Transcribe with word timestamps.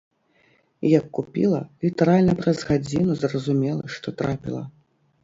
Як 0.97 1.03
купіла, 1.17 1.59
літаральна 1.87 2.33
праз 2.39 2.63
гадзіну 2.71 3.13
зразумела, 3.21 3.83
што 3.97 4.07
трапіла. 4.23 4.65